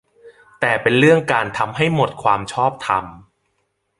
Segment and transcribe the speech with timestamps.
[0.59, 3.05] แต่เป็นเรื่องการ ทำให้หมดความชอบธรรม